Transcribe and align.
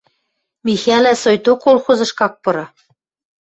Михӓлӓ 0.65 1.13
соикток 1.21 1.59
колхозышкы 1.65 2.21
ак 2.27 2.33
пыры. 2.43 2.65